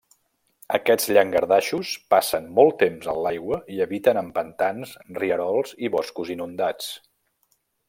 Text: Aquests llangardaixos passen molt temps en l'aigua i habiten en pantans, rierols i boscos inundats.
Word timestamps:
Aquests 0.77 1.09
llangardaixos 1.17 1.91
passen 2.13 2.47
molt 2.61 2.75
temps 2.85 3.11
en 3.13 3.19
l'aigua 3.27 3.59
i 3.75 3.79
habiten 3.87 4.21
en 4.23 4.33
pantans, 4.39 4.95
rierols 5.21 5.77
i 5.89 5.93
boscos 5.99 6.35
inundats. 6.39 6.91